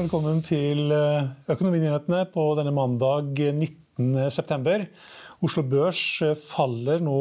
[0.00, 4.86] Velkommen til eh, Økonominyhetene på denne mandag 19.9.
[5.44, 7.20] Oslo Børs eh, faller nå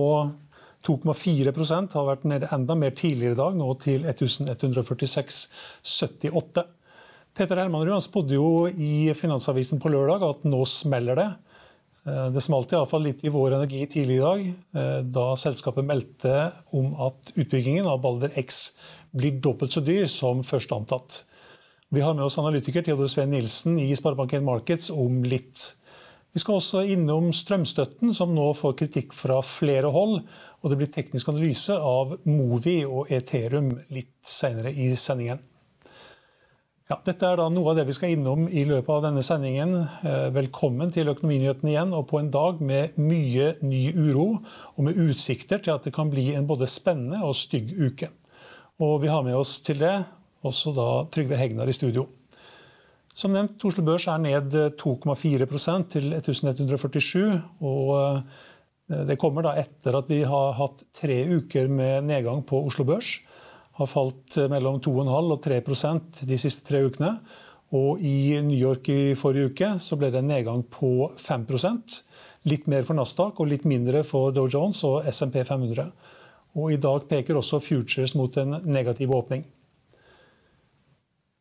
[0.88, 6.64] 2,4% har vært nede enda mer tidligere i dag, nå til 1146,78.
[7.36, 11.30] Peter Hermanrud han spådde jo i Finansavisen på lørdag at nå smeller det.
[12.08, 14.40] Eh, det smalt iallfall litt i Vår Energi tidlig i dag,
[15.20, 16.34] da selskapet meldte
[16.80, 18.71] om at utbyggingen av Balder X
[19.12, 21.26] blir dobbelt så dyr som først antatt.
[21.91, 25.63] Vi har med oss analytiker Theodor Sven Nilsen i Sparebank1 Markets om litt.
[26.29, 30.20] Vi skal også innom strømstøtten, som nå får kritikk fra flere hold.
[30.62, 35.41] Og det blir teknisk analyse av Movi og Ethereum litt senere i sendingen.
[36.93, 39.74] Ja, dette er da noe av det vi skal innom i løpet av denne sendingen.
[39.81, 44.27] Eh, velkommen til Økonominyhetene igjen, og på en dag med mye ny uro,
[44.77, 48.13] og med utsikter til at det kan bli en både spennende og stygg uke.
[48.77, 49.98] Og vi har med oss til det
[50.45, 52.07] også da Trygve Hegnar i studio.
[53.15, 55.48] Som nevnt, Oslo Børs er ned 2,4
[55.91, 57.41] til 1147.
[57.59, 62.63] og eh, Det kommer da etter at vi har hatt tre uker med nedgang på
[62.70, 63.20] Oslo Børs.
[63.79, 67.18] Har falt mellom 2,5 og 3% de siste tre ukene.
[67.75, 72.01] Og i New York i forrige uke så ble det en nedgang på 5%
[72.47, 75.90] Litt mer for Nasdaq og litt mindre for Dow Jones og SMP 500.
[76.56, 79.44] Og i dag peker også futures mot en negativ åpning.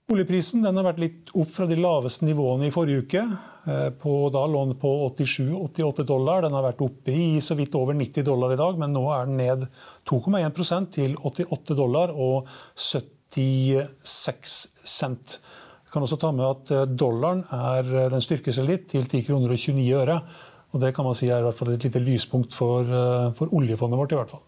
[0.08, 3.20] Oljeprisen har vært litt opp fra de laveste nivåene i forrige uke.
[3.68, 6.40] Eh, på, da lå den på 87-88 dollar.
[6.46, 9.28] Den har vært oppe i så vidt over 90 dollar i dag, men nå er
[9.28, 9.66] den ned
[10.08, 15.36] 2,1% til 88 dollar og 76 cent.
[15.84, 19.04] Jeg kan også ta med at eh, dollaren er, eh, den styrker seg litt til
[19.04, 20.16] 10 kroner og 29 øre.
[20.72, 22.80] Og det kan man si er i hvert fall et lite lyspunkt for,
[23.36, 24.12] for oljefondet vårt.
[24.16, 24.47] i hvert fall.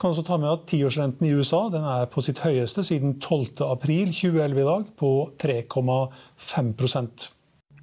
[0.00, 4.68] Kan også ta med at Tiårsrenten i USA er på sitt høyeste siden 12.4.2011 i
[4.70, 5.10] dag, på
[5.42, 6.72] 3,5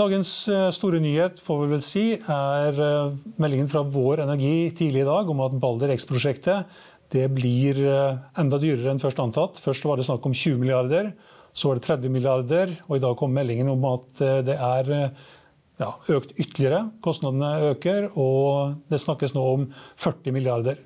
[0.00, 3.10] Dagens eh, store nyhet får vi vel si, er eh,
[3.42, 6.70] meldingen fra Vår Energi tidlig i dag om at Balder X-prosjektet
[7.12, 9.60] det blir eh, enda dyrere enn først antatt.
[9.60, 11.10] Først var det snakk om 20 milliarder,
[11.52, 15.90] så var det 30 milliarder, og i dag kom meldingen om at det er ja,
[16.14, 16.86] økt ytterligere.
[17.04, 19.68] Kostnadene øker, og det snakkes nå om
[20.00, 20.80] 40 milliarder.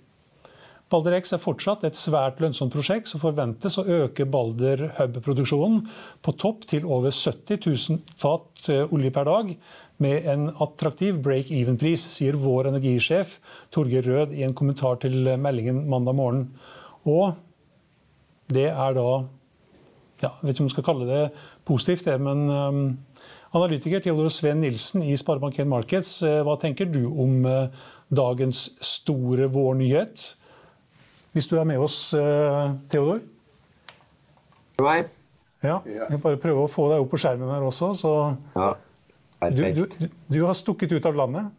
[0.93, 5.81] Balder X er fortsatt et svært lønnsomt prosjekt som forventes å øke Balder Hub-produksjonen
[6.25, 9.55] på topp til over 70 000 fat eh, olje per dag,
[10.05, 13.39] med en attraktiv break-even-pris, sier vår energisjef
[13.73, 16.45] Torgeir Rød i en kommentar til meldingen mandag morgen.
[17.09, 17.33] Og
[18.53, 19.09] det er da
[20.21, 21.25] ja, Jeg vet ikke om man skal kalle det
[21.67, 22.85] positivt, det, men um,
[23.57, 27.85] analytiker Theodor Sven Nilsen i Sparebank1 Markets, hva tenker du om uh,
[28.15, 30.35] dagens store vårnyhet?
[31.35, 33.21] Hvis du er med oss, eh, Theodor?
[34.85, 35.01] Nei.
[35.65, 37.93] Ja, Jeg bare prøver å få deg opp på skjermen her også.
[37.97, 38.11] Så
[38.55, 38.75] ja,
[39.41, 39.77] perfekt.
[39.79, 41.51] Du, du, du har stukket ut av landet?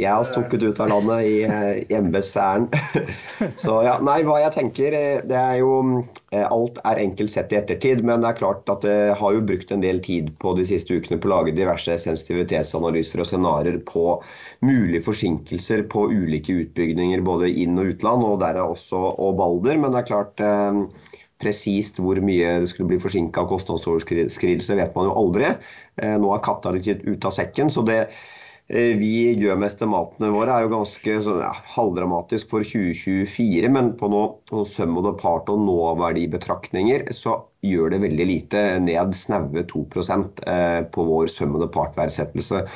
[0.00, 2.64] Jeg har stukket ut av landet i, eh, embetsæren.
[3.62, 6.00] Så ja, nei, hva jeg tenker eh, Det er jo
[6.32, 9.44] eh, Alt er enkelt sett i ettertid, men det er klart at det har jo
[9.44, 13.82] brukt en del tid på de siste ukene på å lage diverse sensitivitetsanalyser og scenarioer
[13.88, 14.06] på
[14.64, 19.76] mulige forsinkelser på ulike utbygninger både inn- og utland, og der er også og Balder.
[19.76, 20.46] Men det er klart
[21.42, 25.48] Presist hvor mye det skulle bli forsinka kostnadsoverskridelse, vet man jo aldri.
[25.98, 27.66] Nå er katta litt ut av sekken.
[27.66, 28.04] så det
[28.72, 34.08] vi gjør med estimatene våre er jo ganske så, ja, halvdramatisk for 2024, men på
[34.08, 39.82] noe sum og part og nåverdibetraktninger så gjør det veldig lite, ned snaue 2
[40.50, 42.66] eh, på vår sum og part-verdsettelse.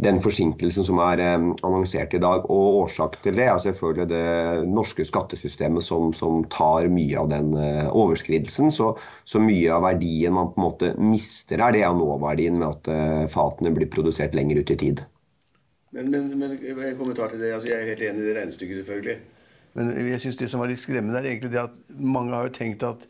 [0.00, 2.46] den forsinkelsen som er eh, annonsert i dag.
[2.48, 7.52] Og årsak til det er selvfølgelig det norske skattesystemet som, som tar mye av den
[7.58, 8.70] eh, overskridelsen.
[8.72, 8.94] Så,
[9.24, 12.92] så, mye av verdien man på en måte mister her, det er nåverdien med at
[12.94, 15.04] eh, fatene blir produsert lenger ut i tid.
[15.90, 17.54] Men, men, men en kommentar til det.
[17.54, 19.16] Altså, jeg er helt enig i det regnestykket, selvfølgelig.
[19.74, 22.54] Men jeg synes det som var litt skremmende, er egentlig det at mange har jo
[22.54, 23.06] tenkt at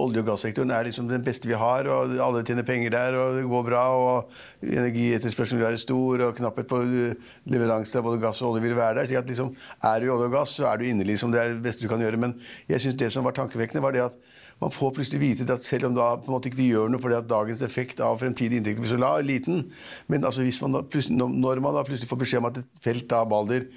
[0.00, 3.36] olje- og gassektoren er liksom den beste vi har, og alle tjener penger der, og
[3.36, 4.30] det går bra, og
[4.64, 8.78] energietterspørselen vil være stor, og knapphet på eh, leveranser av både gass og olje vil
[8.78, 9.10] være der.
[9.10, 11.32] slik at liksom, Er du i olje og gass, så er du inne, liksom.
[11.32, 12.16] Det er det beste du kan gjøre.
[12.20, 12.38] Men
[12.68, 14.16] jeg synes det som var tankevekkende, var det at
[14.60, 17.16] man får plutselig vite at selv om da på en måte ikke gjør noe fordi
[17.16, 19.64] at dagens effekt av fremtidige inntekter blir så la, liten,
[20.06, 23.08] men altså hvis man da når man da plutselig får beskjed om at et felt
[23.10, 23.68] da, Balder,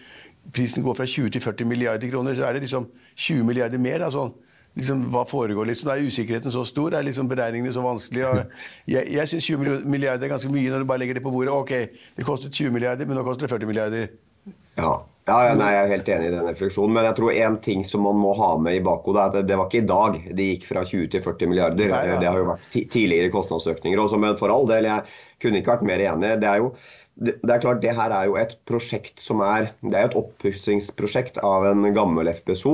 [0.54, 4.10] prisen går fra 20 til 40 milliarder kroner, så er det liksom 20 milliarder mer.
[4.12, 4.34] sånn
[4.76, 5.92] liksom, hva foregår liksom?
[5.94, 6.94] Er usikkerheten så stor?
[6.98, 8.46] Er liksom beregningene så vanskelige?
[8.96, 11.54] jeg jeg syns 20 milliarder er ganske mye når du bare legger det på bordet.
[11.54, 11.74] Ok,
[12.18, 14.08] det kostet 20 milliarder, men nå koster det 40 milliarder.
[14.78, 14.98] Ja.
[15.24, 18.04] Ja, nei, Jeg er helt enig i den refleksjonen, men jeg tror en ting som
[18.04, 20.68] man må ha med i bakhodet, er at det var ikke i dag det gikk
[20.68, 21.94] fra 20 til 40 milliarder.
[21.94, 22.18] Nei, ja.
[22.20, 25.88] Det har jo vært tidligere kostnadsøkninger også, men for all del, jeg kunne ikke vært
[25.88, 26.34] mer enig.
[26.44, 26.74] Det er jo
[27.14, 31.38] det, er klart, det her er jo et prosjekt som er Det er et oppussingsprosjekt
[31.46, 32.74] av en gammel FPSO.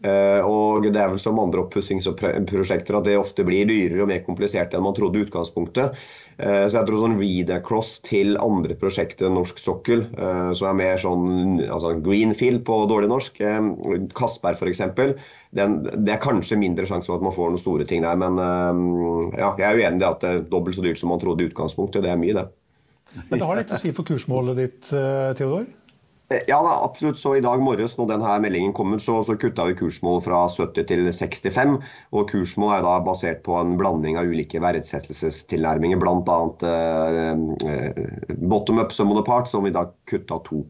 [0.00, 4.22] Eh, og det er vel som andre oppussingsprosjekter at det ofte blir dyrere og mer
[4.24, 5.98] komplisert enn man trodde i utgangspunktet.
[6.40, 10.70] Eh, så jeg tror sånn read across til andre prosjekter enn norsk sokkel, eh, som
[10.70, 13.42] er mer sånn altså greenfield på dårlig norsk,
[14.16, 14.82] Castberg f.eks.,
[15.50, 18.16] det er kanskje mindre sjanse for at man får noen store ting der.
[18.20, 18.38] Men
[19.34, 21.50] ja, jeg er uenig i at det er dobbelt så dyrt som man trodde i
[21.50, 22.04] utgangspunktet.
[22.06, 22.46] Det er mye, det.
[23.26, 24.92] Men det har litt å si for kursmålet ditt,
[25.40, 25.66] Theodor?
[26.30, 27.18] Ja, da, absolutt.
[27.18, 30.86] Så I dag morges når denne meldingen kommer, så, så kutta vi kursmål fra 70
[30.86, 31.72] til 65.
[32.14, 36.38] og Kursmål er da basert på en blanding av ulike verdsettelsestilnærminger, bl.a.
[36.70, 37.32] Eh,
[37.74, 40.62] eh, bottom up sum of part, som i dag kutta 2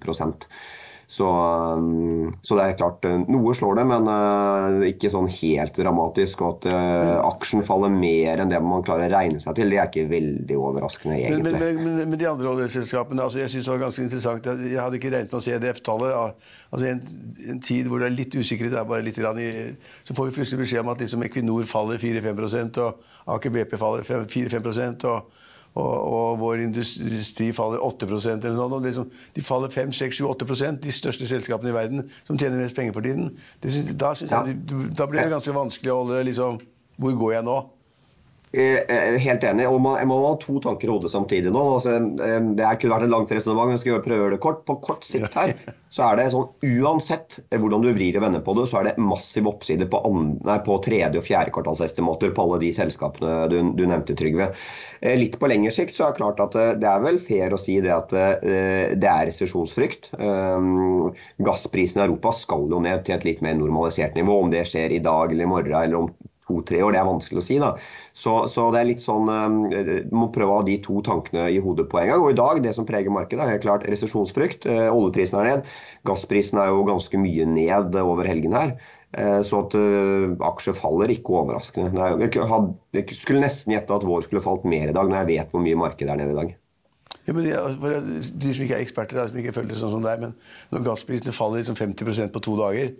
[1.10, 1.26] så,
[1.74, 6.44] um, så, det er klart, eh, noe slår det, men uh, ikke sånn helt dramatisk.
[6.46, 9.80] Og at uh, aksjen faller mer enn det man klarer å regne seg til, det
[9.82, 11.56] er ikke veldig overraskende, egentlig.
[11.56, 14.46] Men, men, men, men de andre oljeselskapene, altså, jeg synes det var ganske interessant.
[14.62, 16.46] Jeg hadde ikke regnet med å se CDF-tallet.
[16.70, 17.02] Altså, en,
[17.56, 19.50] en, tid hvor det er litt usikkerhet, er bare litt i,
[20.06, 23.02] så får vi plutselig beskjed om at liksom, Equinor faller 4-5 og
[23.34, 25.42] Aker BP faller 4-5% og
[25.78, 28.86] og, og, vår industri faller 8% eller noe sånt.
[28.88, 33.30] Liksom, de faller 5-6-7-8% de største selskapene i verden som tjener mest penger for tiden.
[33.62, 34.42] Det, da, ja.
[34.50, 34.58] jeg,
[34.98, 36.58] da, blir det ganske vanskelig å holde liksom,
[37.00, 37.60] Hvor går jeg nå?
[38.52, 39.68] Eh, eh, helt enig.
[39.70, 41.60] og man, må ha to tanker i hodet samtidig nå.
[41.76, 44.42] Altså, eh, det kunne vært et langt resonnement, men jeg skal prøve å gjøre det
[44.42, 44.64] kort.
[44.66, 45.52] På kort sikt her
[45.94, 49.04] så er det sånn uansett hvordan du vrir og vender på det, så er det
[49.06, 50.00] massiv oppside på,
[50.42, 54.50] nei, på tredje- og fjerde kvartalsestimater på alle de selskapene du, du, nevnte, Trygve.
[55.16, 57.78] Litt på lengre sikt så er det klart at det er vel fair å si
[57.80, 60.10] det at det er resesjonsfrykt.
[61.46, 64.42] Gassprisen i Europa skal jo ned til et litt mer normalisert nivå.
[64.42, 66.10] Om det skjer i dag eller i morgen eller om
[66.50, 66.94] to-tre år.
[66.94, 67.58] Det er vanskelig å si.
[67.62, 67.72] da.
[68.12, 71.48] Så, så, det er litt sånn eh, Du må prøve å ha de to tankene
[71.54, 72.24] i hodet på en gang.
[72.24, 74.68] Og i dag, det som preger markedet, er helt klart resesjonsfrykt.
[74.70, 75.74] Eh, oljeprisen er ned.
[76.08, 78.74] Gassprisen er jo ganske mye ned over helgen her.
[79.18, 79.76] Eh, så at
[80.50, 82.10] aksjer faller, ikke overraskende.
[82.26, 85.64] Jeg skulle nesten gjette at vår skulle falt mer i dag, når jeg vet hvor
[85.64, 86.58] mye markedet er nede i dag.
[87.26, 87.46] Ja, men
[87.78, 90.32] for De som ikke er eksperter, som ikke følger det sånn som deg, men
[90.72, 92.94] når gassprisene faller liksom 50% på to dager,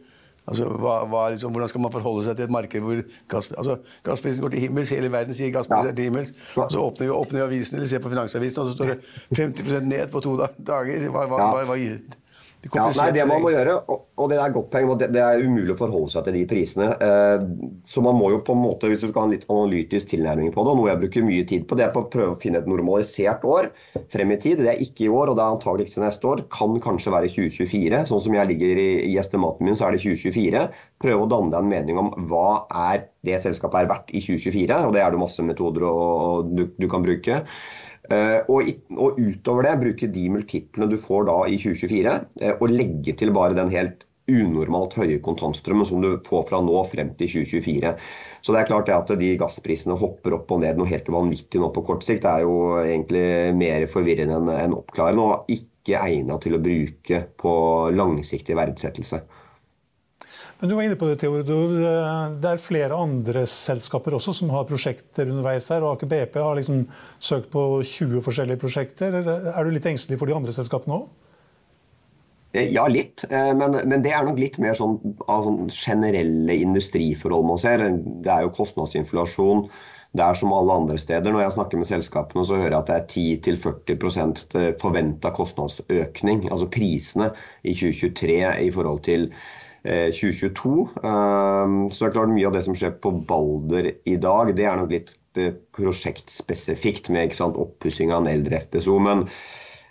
[0.51, 3.77] Altså, hva, hva, liksom, hvordan skal man forholde seg til et marked hvor gass, altså,
[4.07, 4.91] gassprisen går til himmels?
[4.95, 6.33] Hele verden sier gassprisen er til himmels.
[6.57, 8.99] Og så åpner vi, åpner vi avisen eller ser på Finansavisen, og så står det
[9.39, 11.07] 50% ned på to dager.
[11.15, 11.79] Hva, hva, hva, hva
[12.61, 15.73] ja, nei, det man må gjøre, og det er godt poeng, det, det, er umulig
[15.73, 16.89] å forholde seg til de prisene.
[16.93, 17.45] Eh,
[17.89, 20.53] så man må jo på en måte, hvis du skal ha en litt analytisk tilnærming
[20.53, 22.41] på det, og noe jeg bruker mye tid på, det er på å prøve å
[22.41, 23.71] finne et normalisert år
[24.13, 24.61] frem i tid.
[24.61, 26.45] Det er ikke i år, og det er antagelig ikke til neste år.
[26.53, 28.03] Kan kanskje være 2024.
[28.13, 30.67] Sånn som jeg ligger i, i estimaten min, så er det 2024.
[31.01, 34.83] Prøve å danne deg en mening om hva er det selskapet er verdt i 2024,
[34.85, 37.41] og det er det masse metoder og, og du, du kan bruke.
[38.11, 42.73] Eh, og, og, utover det bruke de multiplene du får da i 2024, eh, og
[42.75, 47.31] legge til bare den helt unormalt høye kontantstrømmen som du får fra nå frem til
[47.41, 47.95] 2024.
[48.43, 51.63] Så det er klart det at de gassprisene hopper opp og ned noe helt vanvittig
[51.63, 53.25] nå på kort sikt, det er jo egentlig
[53.59, 57.55] mer forvirrende enn oppklarende og ikke egnet til å bruke på
[57.97, 59.23] langsiktig verdsettelse.
[60.61, 61.73] Men du var inne på det, Theodor.
[62.37, 65.81] Det er flere andre selskaper også som har prosjekter underveis her.
[65.81, 66.83] og Aker BP har liksom
[67.17, 69.17] søkt på 20 forskjellige prosjekter.
[69.25, 71.09] Er du litt engstelig for de andre selskapene òg?
[72.53, 73.25] Eh, ja, litt.
[73.31, 74.99] Eh, men, men, det er nok litt mer sånn
[75.31, 77.87] av sånn generelle industriforhold man ser.
[78.25, 79.65] Det er jo kostnadsinflasjon.
[80.19, 81.31] det er som alle andre steder.
[81.31, 84.45] Når jeg snakker med selskapene, så hører jeg at det er 10-40%
[84.83, 87.31] forventa kostnadsøkning, altså prisene,
[87.63, 89.31] i 2023 i forhold til
[89.85, 90.73] 2022.
[91.01, 94.77] Så det er klart mye av det som skjer på Balder i dag, det er
[94.77, 95.15] nok litt
[95.77, 98.99] prosjektspesifikt med oppussing av en eldre FPSO.
[99.01, 99.25] men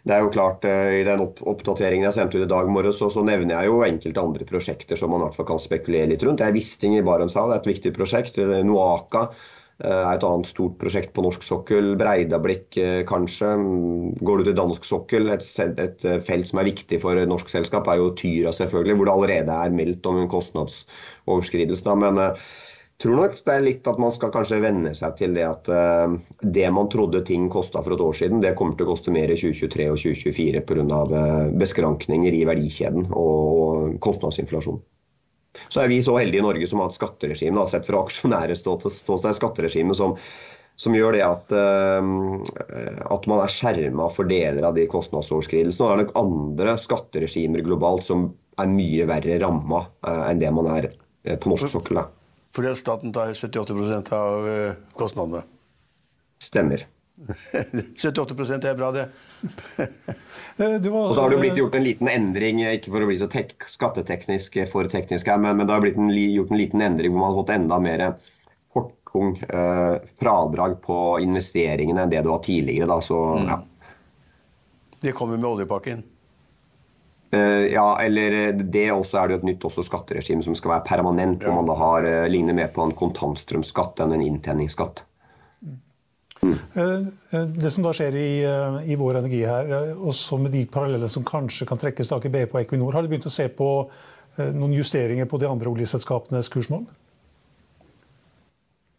[0.07, 3.23] det er jo klart, I den oppdateringen jeg sendte ut i dag morges, så, så,
[3.25, 6.39] nevner jeg jo enkelte andre prosjekter som man i hvert fall kan spekulere litt rundt.
[6.39, 8.39] Det er Wisting i Barentshavet, det er et viktig prosjekt.
[8.65, 9.27] Noaka
[9.79, 11.93] er et annet stort prosjekt på norsk sokkel.
[11.99, 12.77] Breidablikk
[13.09, 13.53] kanskje.
[14.19, 15.45] Går du til dansk sokkel, et,
[15.79, 19.13] et, felt som er viktig for et norsk selskap, er jo Tyra selvfølgelig, hvor det
[19.15, 21.95] allerede er meldt om en kostnadsoverskridelse.
[22.03, 22.19] Men
[22.99, 25.71] tror nok det er litt at man skal kanskje venne seg til det at
[26.43, 29.31] det man trodde ting kosta for et år siden, det kommer til å koste mer
[29.31, 31.03] i 2023 og 2024 pga.
[31.09, 34.81] Uh, beskrankninger i verdikjeden og kostnadsinflasjon.
[35.67, 39.31] Så er vi så heldige i Norge som har et skatteregime, sett fra aksjonærer ståsted,
[39.35, 40.13] skatteregime som,
[40.79, 45.87] som gjør det at, uh, at man er skjerma for deler av de kostnadsoverskridelsene.
[45.87, 48.29] Og det er nok andre skatteregimer globalt som
[48.59, 50.91] er mye verre ramma uh, enn det man er
[51.41, 51.99] på norsk sokkel.
[52.55, 55.43] Fordi at staten tar 78 av eh, kostnadene.
[56.41, 56.85] Stemmer.
[57.27, 59.09] 78 er bra, det.
[60.59, 63.29] Eh, og så har det blitt gjort en liten endring, ikke for å bli så
[63.31, 67.21] skatteteknisk for teknisk her, men, men, det har blitt en, gjort en liten endring hvor
[67.21, 68.03] man har fått enda mer
[68.75, 72.89] fortung eh, fradrag på investeringene enn det det var tidligere.
[72.91, 73.47] Da, så, mm.
[73.47, 73.61] ja.
[74.99, 76.03] Det kommer med oljepakken?
[77.31, 80.73] Eh, ja, eller eh, det også er det jo et nytt også skatteregime som skal
[80.73, 85.03] være permanent, hvor man da har, eh, ligner mer på en kontantstrømskatt enn en inntjeningsskatt.
[86.39, 87.09] Mm.
[87.59, 88.29] Det som da skjer i,
[88.87, 92.55] i, Vår Energi her, også med de parallellene som kanskje kan trekkes til Aker BP
[92.55, 93.69] og Equinor, har de begynt å se på
[94.55, 96.85] noen justeringer på de andre oljeselskapenes kursmål?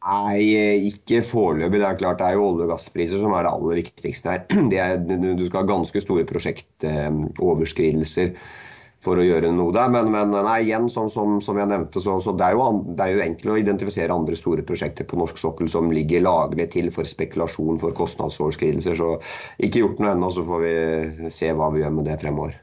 [0.01, 1.77] Nei, ikke foreløpig.
[1.81, 4.41] Det er klart det er jo olje- og gasspriser som er det aller viktigste her.
[4.81, 8.29] Er, du skal ha ganske store prosjektoverskridelser
[9.05, 9.91] for å gjøre noe der.
[9.93, 13.07] Men, men nei, igjen, sånn som, som, jeg nevnte, så, så det, er jo, det,
[13.07, 16.93] er jo, enkelt å identifisere andre store prosjekter på norsk sokkel som ligger lagret til
[16.95, 18.99] for spekulasjon, for kostnadsoverskridelser.
[19.01, 19.15] Så
[19.67, 22.59] ikke gjort noe ennå, så får vi se hva vi gjør med det fremover.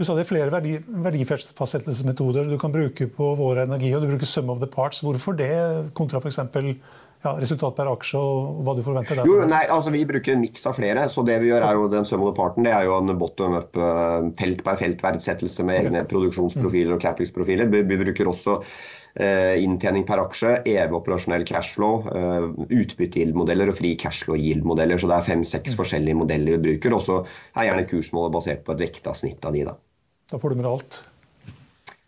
[0.00, 4.08] Du sa det er flere verdi, verdifastsettelsesmetoder du kan bruke på vår energi, og du
[4.08, 5.02] bruker sum of the parts.
[5.04, 5.52] Hvorfor det,
[5.92, 6.38] kontra f.eks.
[7.20, 9.28] Ja, resultat per aksje og hva du forventer der?
[9.28, 11.04] Jo, nei, altså Vi bruker en miks av flere.
[11.04, 13.12] så Det vi gjør er jo den sum of the parten, det er jo en
[13.20, 17.68] bottom up eh, felt per felt-verdsettelse med egne produksjonsprofiler og Capix-profiler.
[17.68, 23.92] Vi, vi, bruker også uh, inntjening per aksje, EV operasjonell cashflow, uh, utbytte-gild-modeller og fri
[24.00, 24.96] cashflow-gild-modeller.
[24.96, 25.78] Så det er fem-seks mm.
[25.84, 26.96] forskjellige modeller vi bruker.
[26.96, 27.20] Og så
[27.52, 29.68] er gjerne kursmålet basert på et vekta snitt av de.
[29.68, 29.76] da.
[30.30, 31.02] Da får du med alt?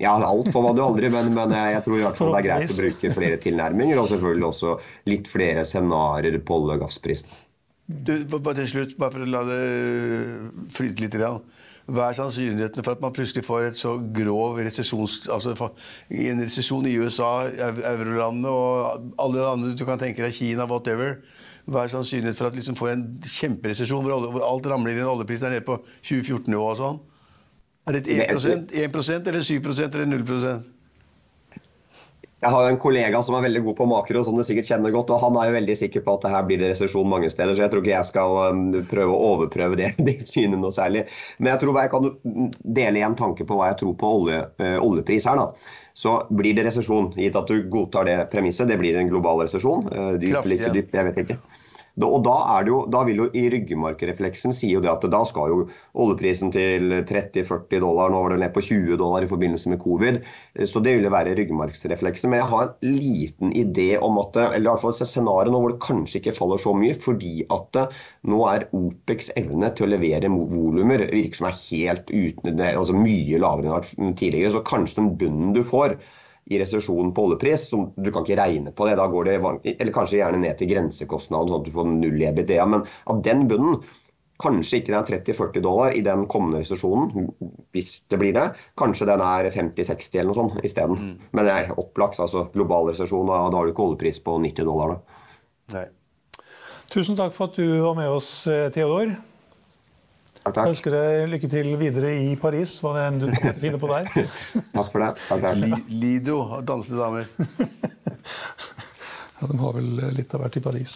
[0.03, 2.47] Ja, alt får man jo aldri, men, men, jeg tror i hvert fall det er
[2.49, 4.01] greit å bruke flere tilnærminger.
[4.03, 4.77] Og selvfølgelig også
[5.11, 7.35] litt flere scenarioer på olje- og gassprisen.
[7.87, 9.61] Du, bare til slutt, bare for å la det
[10.75, 11.19] flyte litt.
[11.93, 15.55] Hva er sannsynligheten for at man plutselig får et så grov resesjon altså
[16.15, 17.51] En resesjon i USA,
[17.91, 21.19] eurolandet og alle andre du kan tenke deg, Kina, whatever.
[21.67, 25.05] Hva er sannsynligheten for at liksom får en kjemperesesjon hvor, hvor alt ramler inn i
[25.05, 27.03] en oljepris der nede på 2014-nivå og sånn?
[27.87, 30.73] Er det 1%, 1% eller 7% eller 0%
[32.43, 35.13] jeg har en kollega som er veldig god på makro, som du sikkert kjenner godt.
[35.15, 37.55] og Han er jo veldig sikker på at det her blir det resesjon mange steder,
[37.55, 41.05] så jeg tror ikke jeg skal um, prøve å overprøve det, det synet noe særlig.
[41.39, 42.11] Men jeg tror jeg kan
[42.81, 45.39] dele en tanke på hva jeg tror på olje, øh, oljepris her.
[45.39, 45.71] da.
[45.95, 48.67] Så blir det resesjon, gitt at du godtar det premisset.
[48.67, 49.87] Det blir en global resesjon.
[50.19, 51.39] Dyp, dyp, litt dyp, jeg vet ikke.
[52.01, 55.59] Og da, jo, da, vil jo i ryggmargrefleksen si jo det at da skal jo
[56.01, 60.23] oljeprisen til 30-40 dollar, nå var det ned på 20 dollar i forbindelse med covid.
[60.65, 62.33] Så det ville være ryggmargsrefleksen.
[62.33, 65.61] Men jeg har en liten idé om at eller i hvert fall et scenario nå
[65.61, 67.83] hvor det kanskje ikke faller så mye, fordi at
[68.33, 73.41] nå er OPEX evne til å levere volumer virker som er helt uten, altså mye
[73.43, 74.57] lavere enn tidligere.
[74.57, 75.99] Så kanskje den bunnen du får
[76.51, 78.97] i resesjonen på oljepris, som du kan ikke regne på det.
[78.99, 79.37] Da går det
[79.77, 82.67] eller kanskje gjerne ned til grensekostnaden, sånn at du får null i EBITDA.
[82.69, 83.79] Men av den bunnen,
[84.43, 87.31] kanskje ikke den er 30-40 dollar i den kommende resesjonen,
[87.75, 88.49] hvis det blir det.
[88.81, 90.99] Kanskje den er 50-60 eller noe sånt isteden.
[90.99, 91.27] Mm.
[91.31, 92.21] Men det er opplagt.
[92.21, 94.97] altså Global resesjon, da, har du ikke oljepris på 90 dollar.
[94.97, 95.21] da.
[95.79, 95.89] Nei.
[96.93, 99.15] Tusen takk for at du var med oss, eh, Theodor.
[100.43, 100.65] Takk, takk.
[100.67, 103.29] Jeg ønsker deg lykke til videre i Paris, hva det enn du
[103.63, 104.09] finner på der.
[104.77, 105.11] takk for det.
[105.29, 105.91] Takk, takk.
[106.03, 107.29] Lido og dansende damer.
[109.43, 110.93] Ja, De har vel litt av hvert i Paris.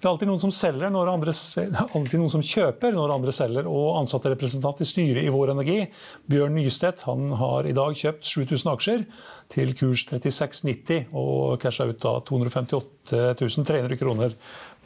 [0.00, 1.34] Det er alltid noen som selger når andre,
[1.82, 3.68] alltid noen som kjøper når andre selger.
[3.68, 5.82] og Ansattrepresentant i styret i Vår Energi,
[6.30, 9.04] Bjørn Nystedt, han har i dag kjøpt 7000 aksjer
[9.52, 14.32] til kurs 36,90 og casha ut da 258 300 kroner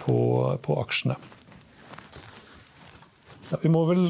[0.02, 0.18] på,
[0.59, 1.21] på aksjene.
[3.50, 4.08] Ja, vi må vel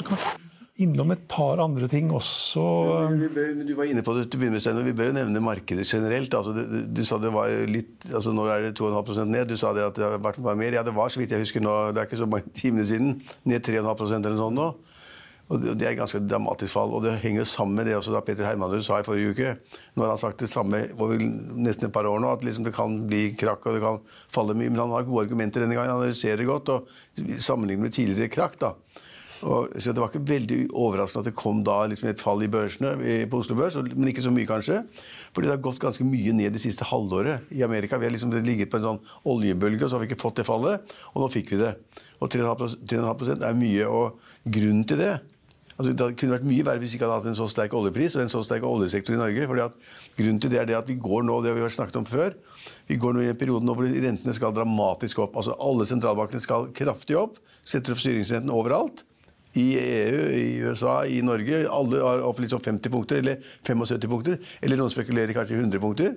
[0.83, 2.63] innom et par andre ting også.
[3.15, 6.35] Du var inne på det til å begynne med, Vi bør jo nevne markedet generelt.
[6.35, 9.47] Altså, du, du, sa det var litt, altså Nå er det 2,5% ned.
[9.51, 10.75] Du sa det at det har vært bare mer.
[10.75, 13.21] Ja, det var så vidt jeg husker nå, det er ikke så mange timene siden,
[13.47, 14.73] ned 3,5% eller sånt nå.
[15.53, 16.93] Og det, er et ganske dramatisk fall.
[16.97, 19.51] Og det henger sammen med det også da Peter Hermanrud sa i forrige uke.
[19.95, 22.75] Nå har han sagt det samme over nesten et par år nå, at liksom det
[22.75, 24.01] kan bli krakk og det kan
[24.33, 24.73] falle mye.
[24.73, 25.93] Men han har gode argumenter denne gangen.
[25.93, 26.73] Han analyserer godt.
[26.73, 28.73] og Sammenlignet med tidligere krakk, da,
[29.45, 32.49] og, så Det var ikke veldig overraskende at det kom da liksom et fall i
[32.49, 32.95] børsene
[33.29, 34.81] på Oslo Børs, men ikke så mye, kanskje.
[35.37, 37.99] Fordi det har gått ganske mye ned det siste halvåret i Amerika.
[38.01, 40.49] Vi har liksom ligget på en sånn oljebølge, og så har vi ikke fått det
[40.49, 40.97] fallet.
[41.13, 41.75] Og nå fikk vi det.
[42.25, 43.87] Og 3,5% er mye.
[43.91, 45.15] Og grunnen til det
[45.75, 48.15] altså Det kunne vært mye verre hvis vi ikke hadde hatt en så sterk oljepris
[48.15, 49.47] og en så sterk oljesektor i Norge.
[49.51, 49.73] fordi at
[50.19, 52.37] Grunnen til det er det at vi går nå, det har vi snakket om før,
[52.87, 55.35] vi går nå i en periode nå hvor rentene skal dramatisk opp.
[55.37, 57.41] altså Alle sentralbankene skal kraftig opp.
[57.67, 59.03] Setter opp styringsrenten overalt
[59.61, 61.65] i EU, i USA, i Norge.
[61.71, 64.39] Alle har opp liksom 50 punkter, eller 75 punkter.
[64.61, 66.17] Eller noen spekulerer kanskje i 100 punkter.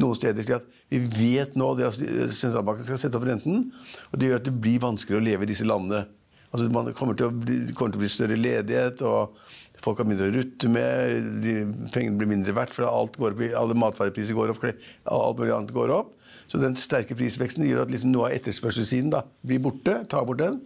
[0.00, 3.66] Noen steder slik at vi vet nå at sentralbanken skal sette opp renten.
[4.12, 6.06] Og det gjør at det blir vanskeligere å leve i disse landene.
[6.48, 9.04] Altså Man kommer til, bli, kommer til å bli større ledighet.
[9.04, 9.36] og
[9.78, 11.58] Folk har mindre å rutte med, de,
[11.94, 15.76] pengene blir mindre verdt, for alt går opp, alle matvarepriser går opp, alt mulig annet
[15.76, 16.14] går opp.
[16.48, 19.12] Så den sterke prisveksten gjør at liksom noe av etterspørselssiden
[19.46, 20.00] blir borte.
[20.08, 20.62] tar bort den.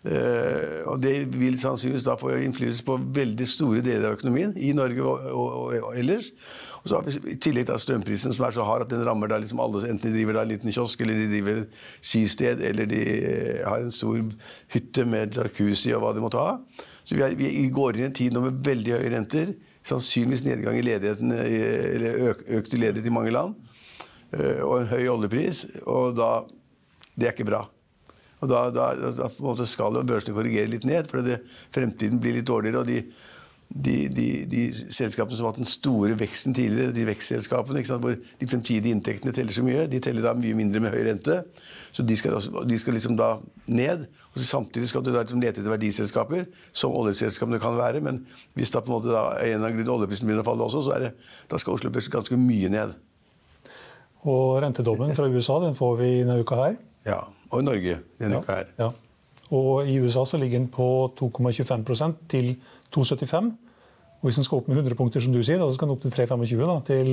[0.00, 4.70] Uh, og Det vil sannsynligvis da få innflytelse på veldig store deler av økonomien i
[4.72, 6.30] Norge og, og, og, og ellers.
[6.80, 9.28] Og så har vi I tillegg til strømprisen som er så hard at den rammer
[9.28, 11.60] da liksom alle, enten de driver da en liten kiosk, eller de driver
[12.00, 14.22] skisted, eller de uh, har en stor
[14.72, 16.54] hytte med jacuzzi og hva de måtte ha.
[17.04, 19.52] Så vi, er, vi, går inn i en tid nå med veldig høye renter.
[19.84, 23.56] Sannsynligvis nedgang i ledigheten, eller øk, økt ledighet i mange land.
[24.36, 25.64] Og en høy oljepris.
[25.88, 26.30] Og da
[27.16, 27.64] Det er ikke bra.
[28.40, 31.42] Og da, da, da skal børsene korrigere litt ned, for det,
[31.74, 32.80] fremtiden blir litt dårligere.
[32.80, 33.02] og de,
[33.70, 38.48] de, de, de, selskapene som har hatt den store veksten tidligere, de vekstselskapene hvor de
[38.50, 41.36] fremtidige inntektene teller så mye, de teller da mye mindre med høy rente.
[41.94, 43.36] Så de skal, også, de skal liksom da
[43.70, 44.08] ned.
[44.32, 48.02] og Samtidig skal du da liksom lete etter verdiselskaper, som oljeselskapene kan være.
[48.02, 48.24] Men
[48.58, 50.96] hvis da på en måte da en av grunnene oljeprisen begynner å falle også, så
[50.96, 51.12] er det,
[51.50, 52.96] da skal Oslo Børs ganske mye ned.
[54.28, 56.80] Og rentedommen fra USA den får vi denne uka her.
[57.06, 58.74] Ja, Og i Norge denne ja, uka her.
[58.78, 58.90] Ja.
[59.50, 60.86] Og i USA så ligger den på
[61.18, 62.54] 2,25% til
[62.94, 63.50] 2,75.
[64.20, 66.02] Og hvis den skal opp med 100 punkter, som du sier, da skal den opp
[66.04, 66.72] til 3,25?
[66.84, 67.06] til...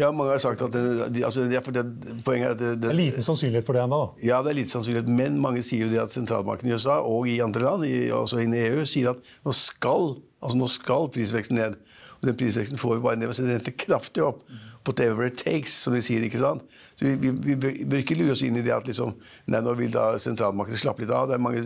[0.00, 2.88] Ja, mange har sagt at det, de, altså, det, det, poenget er at det, det,
[2.88, 3.98] er liten sannsynlighet for det ennå?
[4.24, 7.28] Ja, det er liten sannsynlighet, men mange sier jo det at sentralbanken i USA og
[7.28, 11.12] i andre land, i, også inne i EU, sier at nå skal, altså, nå skal
[11.12, 11.76] prisveksten ned.
[12.24, 14.40] Og den prisveksten får vi bare ned Så å sette kraftig opp.
[14.84, 16.24] Whatever it takes, som de sier.
[16.24, 16.64] ikke sant?
[16.96, 19.14] Så Vi, vi, vi bør ikke lure oss inn i det at liksom,
[19.52, 21.28] nei, nå vil da sentralmarkedet slappe litt av.
[21.28, 21.62] Det er mange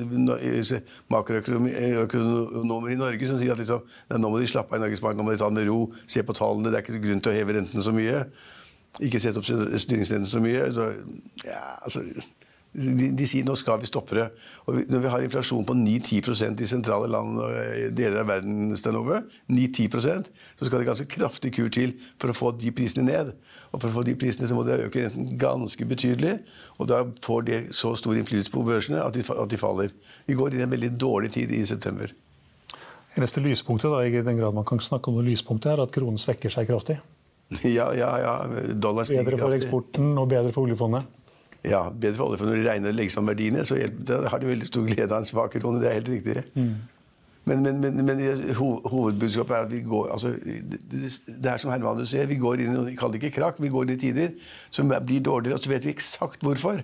[1.14, 5.02] makroøkonomer i Norge som sier at liksom, nei, nå må de slappe av i Norges
[5.02, 7.22] Bank, nå må de ta det med ro, se på tallene, det er ikke grunn
[7.22, 8.24] til å heve rentene så mye.
[9.04, 10.66] Ikke sette opp styringsrenten så mye.
[10.74, 10.90] Så,
[11.46, 12.06] ja, altså...
[12.76, 14.26] De, de, sier nå skal vi stoppe det.
[14.68, 19.22] Og når vi har inflasjon på 9-10% i sentrale land og deler av verden, Stenove,
[19.48, 23.32] 9-10% så skal det ganske kraftig kur til for å få de prisene ned.
[23.72, 26.38] Og for å få de prisene så må de øke renten ganske betydelig.
[26.78, 29.94] Og da får det så stor innflytelse på børsene at de, at de faller.
[30.28, 32.12] Vi går inn i en veldig dårlig tid i september.
[33.18, 36.20] Eneste lyspunktet, da, i den grad man kan snakke om noe lyspunkt, er at kronen
[36.20, 37.00] svekker seg kraftig.
[37.64, 38.32] Ja, ja, ja.
[38.76, 39.38] Dollar stiger kraftig.
[39.38, 41.08] Bedre for eksporten og bedre for oljefondet?
[41.68, 44.68] Ja, bedre for oljefondet når de regner og legger sammen verdiene, så har de veldig
[44.68, 45.82] stor glede av en svak krone.
[45.82, 46.44] Det er helt riktig.
[46.54, 46.76] Mm.
[47.48, 48.22] Men, men, men, men,
[48.58, 52.76] hovedbudskapet er at vi går altså, det, det, er som Herman sier, vi går inn
[52.90, 54.34] i kaller det ikke krakk, vi går inn i tider
[54.68, 56.82] som blir dårligere, og så vet vi eksakt hvorfor.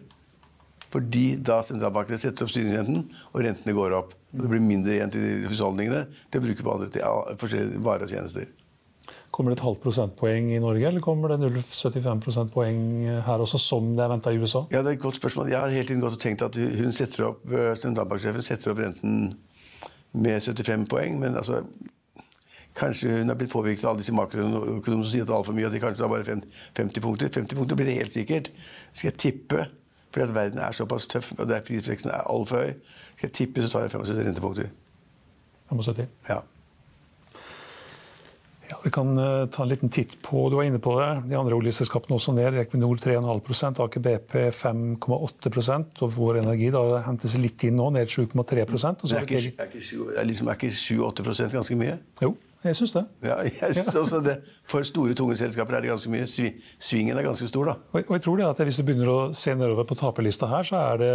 [0.95, 3.03] Fordi da sentralbankene setter opp styringsrenten,
[3.35, 4.15] og rentene går opp.
[4.35, 8.07] Og det blir mindre igjen til husholdningene til å bruke på andre til forskjellige varer
[8.07, 8.47] og tjenester.
[9.35, 12.79] Kommer det et halvt prosentpoeng i Norge, eller kommer det 0,75 prosentpoeng
[13.27, 14.65] her også, som det er venta i USA?
[14.71, 15.51] Ja, Det er et godt spørsmål.
[15.51, 18.79] Jeg har hele tiden gått og tenkt at hun setter opp, eh, sentralbanksjefen setter opp
[18.79, 19.35] renten
[20.13, 21.65] med 75 poeng, men altså
[22.75, 25.55] Kanskje hun har blitt påvirket av alle disse makroøkonomene som sier at det er altfor
[25.55, 26.25] mye, at de kanskje har bare
[26.75, 27.29] 50 punkter.
[27.31, 28.51] 50 punkter blir det helt sikkert.
[28.91, 29.67] Skal jeg tippe,
[30.11, 32.73] fordi at verden er såpass tøff og der prisveksten er altfor høy,
[33.15, 34.73] skal jeg tippe så tar jeg 75 rentepunkter.
[35.71, 36.09] 75?
[36.29, 36.41] Ja.
[38.71, 41.37] Ja, Vi kan uh, ta en liten titt på du var inne på det, de
[41.37, 42.57] andre oljeselskapene også ned.
[42.63, 48.65] Equinor 3,5 Aker BP 5,8% og Vår Energi da hentes litt inn nå, ned 7,3
[48.65, 49.69] Er ikke, ikke,
[50.17, 51.99] er liksom, ikke 7-8 ganske mye?
[52.23, 52.33] Jo,
[52.65, 53.03] jeg syns det.
[53.27, 54.39] Ja, jeg synes også det.
[54.71, 56.25] For store, tunge selskaper er det ganske mye.
[56.81, 57.77] Svingen er ganske stor, da.
[57.93, 60.65] Og, og jeg tror det at Hvis du begynner å se nedover på taperlista her,
[60.65, 61.13] så er det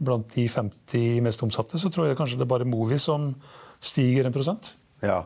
[0.00, 3.34] blant de 50 mest omsatte, så tror jeg kanskje det er bare Movi som
[3.84, 4.72] stiger en prosent.
[5.04, 5.18] Ja,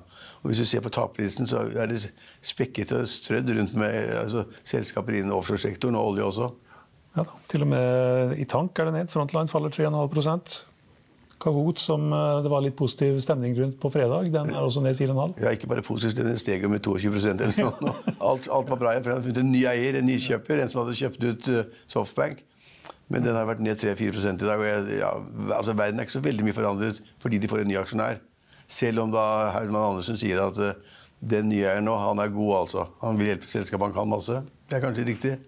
[0.42, 2.00] og Hvis du ser på taperlisten, så er det
[2.42, 6.50] spekket og strødd rundt med altså, selskaper innen offshoresektoren og olje også.
[7.16, 9.08] Ja da, Til og med i tank er det ned.
[9.12, 10.64] Frontline faller 3,5%
[11.40, 14.98] Kahoot, som eh, det var litt positiv stemning rundt på fredag, den er også ned
[14.98, 17.90] 4,5 Ja, ikke bare positiv, den steg jo med 22% eller sånn.
[18.28, 19.06] Alt, alt, var bra igjen.
[19.06, 21.50] for Han hadde funnet en ny eier, en ny kjøper, en som hadde kjøpt ut
[21.54, 22.44] uh, Softbank.
[23.10, 24.60] Men den har vært ned 3-4 i dag.
[24.60, 25.14] og jeg, ja,
[25.56, 28.20] altså Verden er ikke så veldig mye forandret fordi de får en ny aksjonær.
[28.70, 29.24] Selv om da
[29.56, 32.86] Herman Andersen sier at uh, den nye eieren nå, han er god, altså.
[33.02, 34.42] Han vil hjelpe selskapet, han kan masse.
[34.70, 35.38] Det er kanskje riktig.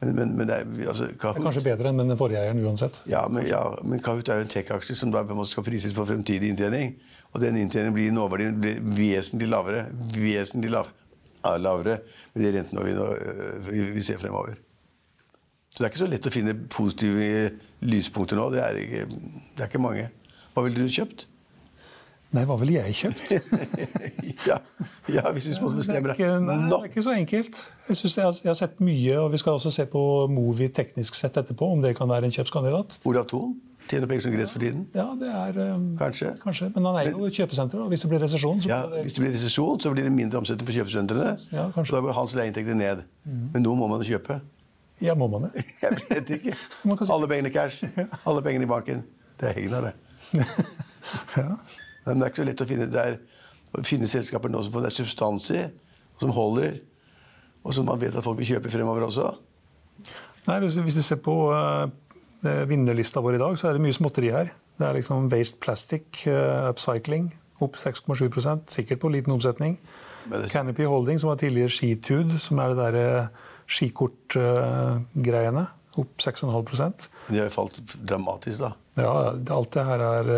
[0.00, 2.60] Men, men, men det, er, altså, Kahoot, det, er, kanskje bedre enn den forrige eieren
[2.62, 3.00] uansett?
[3.10, 6.52] Ja, men, ja, men Kahoot er jo en tech-aksje som da skal prises på fremtidig
[6.52, 6.94] inntjening.
[7.32, 9.88] Og den inntjeningen blir nåverdien blir vesentlig lavere.
[10.14, 10.92] Vesentlig lav,
[11.58, 11.98] lavere
[12.34, 14.54] med de rentene vi, nå, øh, vi ser fremover.
[15.68, 17.50] Så det er ikke så lett å finne positive
[17.86, 18.46] lyspunkter nå.
[18.54, 20.06] Det er ikke, det er ikke mange.
[20.54, 21.26] Hva ville du kjøpt?
[22.36, 23.30] Nei, hva ville jeg kjøpt?
[24.48, 24.58] ja,
[25.08, 26.18] ja, hvis vi måtte bestemme det.
[26.18, 27.60] Ikke, nei, det er ikke så enkelt.
[27.86, 31.16] Jeg, synes jeg, jeg, har sett mye, og vi skal også se på Movi teknisk
[31.16, 32.98] sett etterpå, om det kan være en kjøpskandidat.
[33.08, 33.56] Olav Thon?
[33.88, 34.84] Tjener penger som gress for tiden?
[34.92, 36.34] Ja, det er um, kanskje.
[36.42, 36.68] kanskje.
[36.74, 37.80] Men han er jo kjøpesenter.
[37.80, 40.42] og Hvis det blir resesjon, så, ja, hvis det blir resesjon, så blir det mindre
[40.42, 41.32] omsetning på kjøpesentrene.
[41.56, 43.02] Ja, og da går hans leieinntekter ned.
[43.24, 43.48] Mm.
[43.56, 44.42] Men nå må man kjøpe.
[45.00, 45.64] Ja, må man det?
[45.82, 46.56] jeg vet ikke.
[47.08, 47.88] Alle pengene cash.
[48.28, 49.04] Alle pengene i banken.
[49.40, 50.46] Det er Hegnar, det.
[51.40, 51.52] ja.
[52.08, 53.18] Men det er ikke så lett å finne, der,
[53.76, 55.66] å finne selskaper nå som det er substans i,
[56.18, 56.80] som holder,
[57.62, 59.28] og som man vet at folk vil kjøpe fremover også.
[60.48, 61.88] Nei, Hvis, hvis du ser på uh,
[62.70, 64.54] vinnerlista vår i dag, så er det mye småtteri her.
[64.78, 67.28] Det er liksom Waste Plastic, uh, Upcycling,
[67.60, 68.30] opp 6,7
[68.72, 69.76] sikkert på liten omsetning.
[70.30, 70.46] Det...
[70.52, 73.28] Canopy Holding, som var tidligere Skitude, som er det derre
[73.68, 78.72] skikortgreiene, uh, opp 6,5 De har jo falt dramatisk, da.
[78.98, 79.12] Ja,
[79.54, 80.28] alt det her er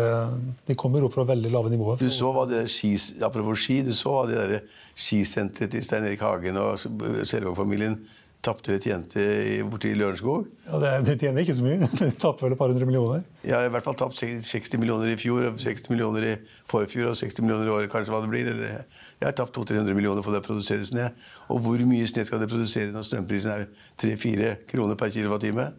[0.67, 1.97] De kommer opp fra veldig lave nivåer.
[1.97, 4.61] Du så hva det skis, apropos ski, du så hva det
[4.93, 7.97] skisenteret til Stein Erik Hagen og Selvåg-familien
[8.41, 9.23] tapte eller tjente
[9.69, 10.47] borti Lørenskog?
[10.65, 11.89] Ja, det, det, tjener ikke så mye.
[11.99, 13.23] Du tapte vel et par hundre millioner?
[13.45, 16.33] Ja, i hvert fall tapt 60 millioner i fjor, 60 millioner i
[16.69, 18.51] forfjor og 60 millioner i år, kanskje hva det blir.
[18.51, 18.83] Eller,
[19.21, 21.07] jeg har tapt 200-300 millioner for det å produsere snø.
[21.53, 23.65] Og hvor mye sne skal det produsere når strømprisen er
[24.01, 25.71] 3-4 kroner per kilowattime?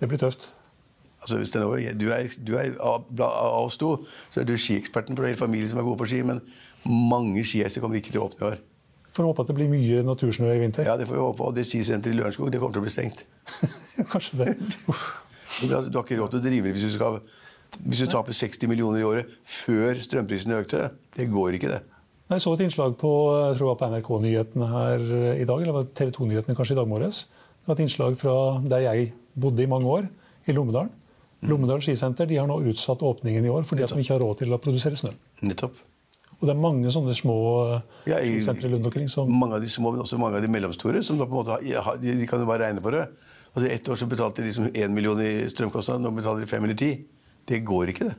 [0.00, 0.50] Det blir tøft.
[1.20, 3.98] Altså, hvis det er noe, du er, du er av, av oss to
[4.32, 6.22] så er du skieksperten, for det er hele familien som er gode på ski.
[6.24, 6.40] Men
[6.88, 8.60] mange skihester kommer ikke til å åpne i år.
[9.10, 10.86] Får håpe at det blir mye natursnø i vinter.
[10.86, 11.46] Ja, det får vi håpe.
[11.48, 13.24] Og det skisenteret i Lørenskog det kommer til å bli stengt.
[14.12, 14.56] Kanskje det.
[15.60, 17.18] Du har ikke råd til å drive hvis du, skal,
[17.82, 20.92] hvis du taper 60 millioner i året før strømprisene økte.
[21.16, 21.82] Det går ikke, det.
[22.30, 23.10] Jeg så et innslag på,
[23.58, 27.24] på NRK-nyhetene her i dag, eller TV 2-nyhetene kanskje i dag morges.
[27.58, 28.34] Det var et innslag fra
[28.70, 30.06] der jeg bodde i mange år,
[30.46, 30.92] i Lommedalen.
[31.50, 34.42] Lommedal skisenter de har nå utsatt åpningen i år fordi at de ikke har råd
[34.42, 35.14] til å produsere snø.
[35.42, 35.78] Nettopp.
[36.40, 37.36] Og det er mange sånne små
[38.08, 39.10] ja, skisentre rundt omkring.
[39.12, 39.28] Som...
[39.28, 41.02] Mange av de små, men også mange av de mellomstore.
[41.04, 43.04] som da på en måte, ja, de, de, kan jo bare regne på det.
[43.52, 46.64] Altså Ett år så betalte de liksom 1 million i strømkostnad, nå betaler de 5
[46.64, 47.04] eller 10.
[47.50, 48.16] Det går ikke, det.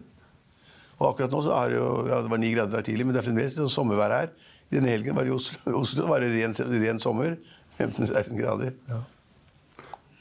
[1.02, 3.16] Og akkurat nå så er det jo, ja, det var 9 grader der tidlig, men
[3.16, 4.36] det er fremdeles sånn sommervær her.
[4.72, 6.54] Denne helgen var det i Oslo, Oslo var det ren,
[6.86, 7.40] ren sommer.
[7.80, 8.76] 15-16 grader.
[8.92, 9.02] Ja.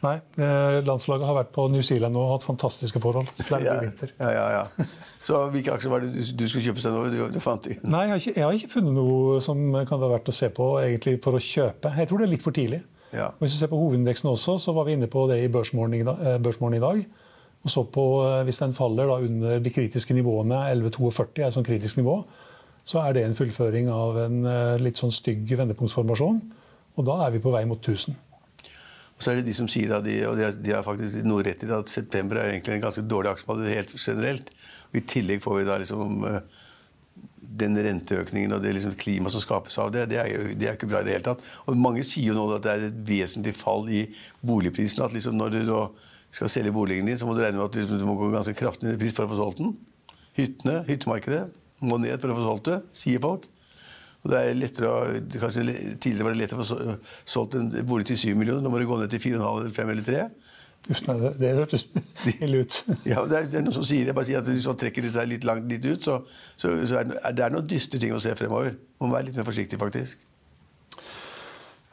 [0.01, 3.29] Nei, eh, landslaget har vært på New Zealand og hatt fantastiske forhold.
[3.51, 4.13] Er ja, vinter.
[4.17, 4.87] Ja, ja, ja.
[5.27, 7.03] Så hvilke aksjer var det du, du skulle kjøpe nå?
[7.13, 7.77] Du, du fant de.
[7.85, 10.49] Nei, jeg har, ikke, jeg har, ikke, funnet noe som kan være verdt å se
[10.57, 11.93] på egentlig for å kjøpe.
[12.01, 12.81] Jeg tror det er litt for tidlig.
[13.13, 13.27] Ja.
[13.43, 16.81] Hvis du ser på hovedindeksen også, så var vi inne på det i børsmorgen i,
[16.81, 17.27] dag, eh.
[17.61, 21.67] Og så på, eh, Hvis den faller under de kritiske nivåene, 11,42 er et sånn
[21.67, 22.23] kritisk nivå,
[22.89, 24.41] så er det en fullføring av en
[24.81, 26.41] litt sånn stygg vendepunktsformasjon.
[26.97, 28.17] Og da er vi på vei mot 1000.
[29.21, 31.61] Og så er det de som sier at de, og de har, faktisk noe rett
[31.61, 34.49] i det, at september er egentlig en ganske dårlig aksjemåned helt generelt.
[34.89, 36.39] Og I tillegg får vi da liksom uh,
[37.61, 40.79] den renteøkningen og det liksom klimaet som skapes av det, det er jo det er
[40.79, 41.45] ikke bra i det hele tatt.
[41.69, 44.07] Og mange sier jo nå at det er et vesentlig fall i
[44.41, 45.05] boligprisen.
[45.05, 45.85] At liksom når du da
[46.33, 48.57] skal selge boligen din, så må du regne med at liksom, du må gå ganske
[48.57, 49.77] kraftig ned i pris for å få solgt den.
[50.41, 51.49] Hyttene, hyttemarkedet
[51.85, 53.51] må ned for å få solgt det, sier folk.
[54.21, 54.97] Og det er lettere å,
[55.41, 55.65] kanskje
[55.97, 58.65] Tidligere var det lettere å få solgt en bolig til 7 millioner.
[58.65, 60.25] Nå må det gå ned til 4,5 eller 5 eller 3.
[60.89, 61.85] Uff, nei, det, det hørtes
[62.41, 62.79] ille ut.
[63.13, 64.17] ja, det er, det er, noen som sier det.
[64.17, 66.19] bare sier at Hvis man trekker dette litt langt litt ut, så,
[66.57, 68.77] så, så er det, er noen dystre ting å se fremover.
[69.01, 70.27] Man må være litt mer forsiktig, faktisk.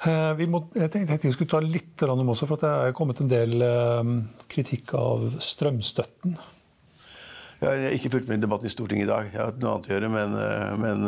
[0.06, 3.24] Eh, vi må, jeg tenkte vi skulle ta litt om også, for det er kommet
[3.24, 4.14] en del eh,
[4.52, 6.38] kritikk av strømstøtten.
[7.58, 9.30] Jeg har ikke fulgt med i debatten i Stortinget i dag.
[9.32, 11.08] Jeg har hatt noe annet å gjøre, men, eh, men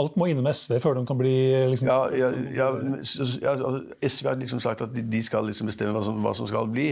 [0.00, 1.36] Alt må innom SV før de kan bli
[1.72, 6.04] liksom, ja, ja, ja, altså, SV har liksom sagt at de skal liksom bestemme hva
[6.04, 6.90] som, hva som, skal bli.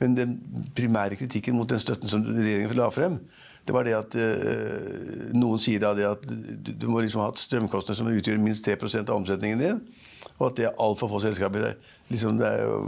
[0.00, 0.36] Men den
[0.76, 3.20] primære kritikken mot den støtten som regjeringen la frem,
[3.66, 7.32] det var det at øh, noen sier da det at du, du må liksom ha
[7.34, 9.80] strømkostnader som utgjør minst 3% av omsetningen din.
[10.36, 11.64] Og at det er altfor få selskaper.
[11.64, 11.72] Det,
[12.12, 12.78] liksom, det, er jo,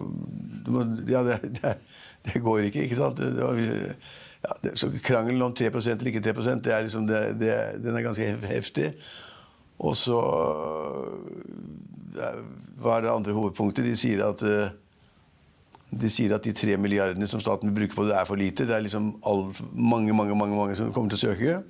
[0.74, 1.74] må, ja, det, det,
[2.28, 3.22] det, går ikke, ikke sant?
[4.38, 8.92] Ja, så krangelen om 3 eller ikke 3% det er liksom, den er ganske heftig.
[9.78, 10.18] Og så
[12.78, 13.86] hva er det andre hovedpunktet?
[13.86, 14.68] De sier at øh,
[15.88, 18.66] de sier at de tre milliardene som staten vil bruke på det, er for lite.
[18.68, 21.60] Det er liksom all, mange, mange, mange, mange som kommer til å søke.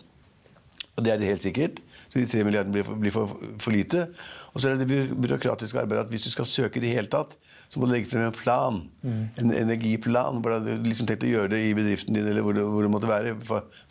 [0.99, 1.79] Og det er det helt sikkert.
[2.09, 4.09] Så de tre milliardene blir, for, blir for, for, lite.
[4.53, 7.13] Og så er det det byråkratiske arbeidet at hvis du skal søke i det hele
[7.13, 7.37] tatt,
[7.69, 8.81] så må du legge frem en plan.
[9.05, 9.25] Mm.
[9.43, 10.41] En energiplan.
[10.45, 12.93] Hvordan du liksom tenkt å gjøre det i bedriften din, eller hvor det, hvor det
[12.93, 13.35] måtte være.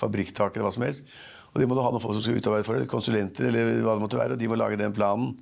[0.02, 1.06] Fabrikktak eller hva som helst.
[1.54, 2.90] Og det må du ha noen folk som skal utarbeide for det.
[2.90, 4.34] Konsulenter eller hva det måtte være.
[4.34, 5.36] Og de må lage den planen.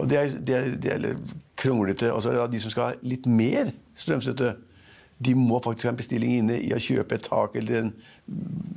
[0.00, 1.06] Og det er, det er, det er
[1.60, 2.08] kronglete.
[2.12, 4.54] Og så er det da de som skal ha litt mer strømstøtte.
[5.16, 7.94] De må faktisk ha en bestilling inne i å kjøpe et tak eller en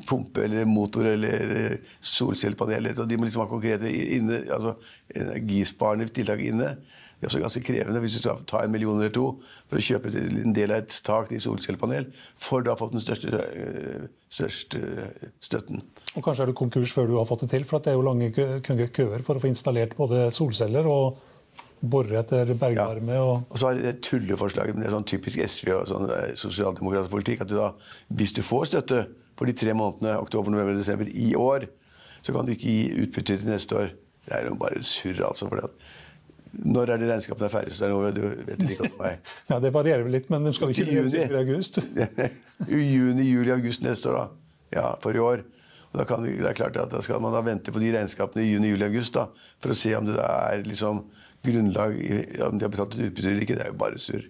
[0.08, 2.94] pumpe eller motor eller solcellepanel.
[2.96, 4.78] De må liksom ha konkrete inne, altså
[5.16, 6.78] energisparende tiltak inne.
[7.20, 9.26] Det er også ganske krevende hvis du skal ta en million eller to
[9.68, 12.08] for å kjøpe en del av et tak til solcellepanel,
[12.40, 15.10] for du har fått den største, øh, største,
[15.44, 15.84] støtten.
[16.16, 18.08] Og Kanskje er du konkurs før du har fått det til, for det er jo
[18.08, 21.20] lange køer for å få installert både solceller og
[21.80, 23.16] bore etter bergvarme.
[23.16, 23.28] Ja.
[23.28, 23.52] Og...
[23.52, 27.12] og så er det tulleforslaget, men det er sånn typisk SV og sånn eh, sosialdemokratisk
[27.14, 27.74] politikk, at du da,
[28.16, 29.06] hvis du får støtte
[29.40, 31.70] for de tre månedene oktober, november desember i år,
[32.24, 33.96] så kan du ikke gi utbytte til neste år.
[34.28, 35.48] Det er jo bare surr, altså.
[35.48, 35.70] for det
[36.66, 37.76] når er det regnskapene er ferdige?
[37.76, 39.30] Så det er noe du vet ikke om meg.
[39.52, 41.80] ja, Det varierer vel litt, men de skal ikke juni, i august?
[42.68, 44.60] juni, juli, august neste år, da.
[44.80, 45.46] Ja, for i år.
[45.90, 48.46] Og da, kan, det er klart at da skal man da vente på de regnskapene
[48.46, 49.28] i juni, juli, august da,
[49.62, 51.04] for å se om det er liksom
[51.46, 51.96] grunnlag
[52.46, 53.58] om de har betalt ut utbytte eller ikke.
[53.58, 54.28] Det er jo bare surr.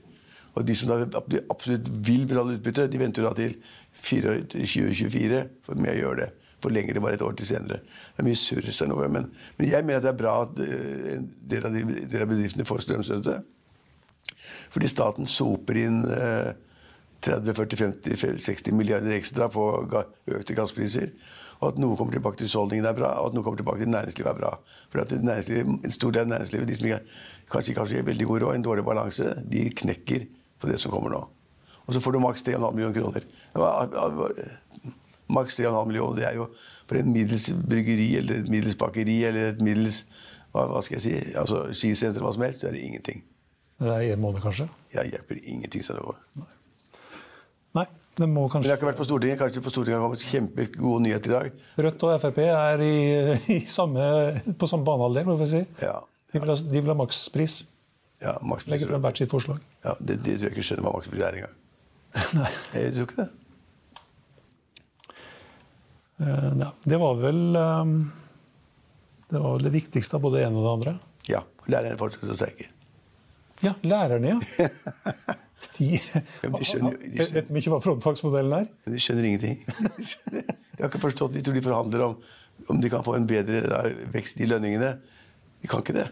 [0.58, 1.04] Og de som da
[1.52, 3.56] absolutt vil betale utbytte, de venter da til
[4.00, 6.30] 2024 for med å gjøre det.
[6.64, 7.80] Forlenger det bare et år til senere.
[7.84, 8.68] Det er mye surr.
[9.08, 12.26] Men, men jeg mener at det er bra at uh, en del av, de, del
[12.26, 13.38] av bedriftene får strømstøtte.
[14.70, 16.52] Fordi staten soper inn eh,
[17.26, 21.12] 30-40-50-60 milliarder ekstra på økte gasspriser.
[21.60, 23.92] Og at noe kommer tilbake til husholdningene er bra, og at noe kommer tilbake til
[23.92, 24.52] næringslivet er bra.
[24.94, 27.02] For En stor del av næringslivet, de som ikke,
[27.52, 31.12] kanskje ikke har veldig god råd, en dårlig balanse, de knekker på det som kommer
[31.12, 31.26] nå.
[31.86, 33.28] Og så får du maks 3,5 millioner kroner.
[35.30, 36.50] Maks 3,5 millioner, det er jo
[36.90, 40.04] for en middels bryggeri eller et middels bakeri eller et middels
[40.50, 43.22] hva, hva skal jeg si, altså skisenter, hva som helst, så er det ingenting.
[43.80, 44.66] Det er én måned, kanskje?
[44.92, 45.86] Ja, hjelper ingenting.
[45.86, 46.02] Sånn
[46.36, 46.50] Nei.
[47.78, 47.86] Nei.
[48.20, 48.66] Det må kanskje...
[48.66, 49.40] Men jeg har ikke vært på Stortinget.
[49.40, 51.62] Kanskje på Stortinget har kommet kjempegode nyheter i dag.
[51.86, 52.96] Rødt og Frp er i,
[53.56, 54.04] i samme,
[54.60, 55.62] på samme banehalvdel, må vi si.
[55.86, 56.00] Ja.
[56.34, 57.62] De vil ha, de vil ha makspris.
[58.20, 58.74] Ja, makspris.
[58.74, 59.64] Legger frem hvert sitt forslag.
[59.86, 61.56] Ja, det, det tror jeg ikke skjønner hva makspris er engang.
[62.42, 62.52] Nei.
[62.76, 63.30] Jeg tror ikke det.
[66.20, 67.94] Uh, ja, det var vel um,
[69.30, 70.96] Det var vel det viktigste av både det ene og det andre?
[71.30, 71.44] Ja.
[71.70, 72.68] Lærerne fortsetter å streike.
[73.64, 74.70] Ja, lærerne, ja.
[75.76, 76.20] De, ja,
[76.54, 77.34] de skjønner, de skjønner.
[77.36, 78.68] Vet de ikke hva frontfagsmodellen er?
[78.88, 79.58] De skjønner ingenting.
[80.80, 82.14] De har ikke forstått, De tror de forhandler om
[82.68, 84.96] om de kan få en bedre da, vekst i lønningene.
[85.62, 86.08] De kan ikke det.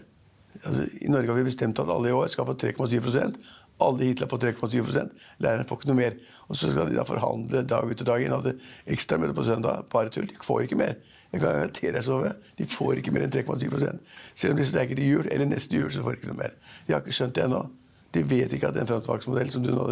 [0.63, 3.27] Altså, I Norge har vi bestemt at alle i år skal få 3,7
[3.83, 5.11] Alle hittil har fått 3,7
[5.43, 6.17] Lærerne får ikke noe mer.
[6.47, 8.33] Og så skal de da forhandle dag ut og dag inn.
[8.33, 8.55] Hadde
[8.89, 9.85] ekstramøte på søndag.
[9.93, 10.29] Bare tull.
[10.29, 10.97] De får ikke mer.
[11.31, 12.31] Jeg kan garantere deg, Sove.
[12.57, 13.99] De får ikke mer enn 3,7%
[14.33, 16.55] Selv om de streiker til jul eller neste jul, så får de ikke noe mer.
[16.87, 17.65] De har ikke skjønt det ennå.
[18.15, 19.83] De vet ikke at den frontfagsmodellen som du nå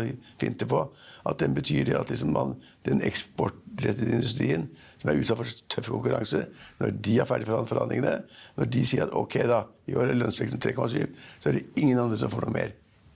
[0.41, 0.79] finter på,
[1.27, 2.55] at den betyr at liksom man,
[2.87, 4.69] den eksportrettede industrien,
[5.01, 6.45] som er utsatt for tøff konkurranse,
[6.79, 8.15] når de er ferdig med forhandlingene,
[8.55, 11.11] når de sier at ok, da, i år er lønnsveksten 3,7,
[11.43, 12.73] så er det ingen andre som får noe mer.